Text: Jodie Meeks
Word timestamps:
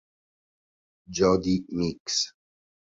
Jodie 1.11 1.69
Meeks 1.69 2.33